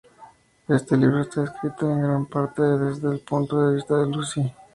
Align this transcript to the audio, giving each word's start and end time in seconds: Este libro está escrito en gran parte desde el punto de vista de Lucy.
Este 0.67 0.97
libro 0.97 1.19
está 1.21 1.43
escrito 1.43 1.87
en 1.91 2.01
gran 2.01 2.25
parte 2.25 2.63
desde 2.63 3.07
el 3.11 3.19
punto 3.19 3.61
de 3.67 3.75
vista 3.75 3.97
de 3.97 4.07
Lucy. 4.07 4.51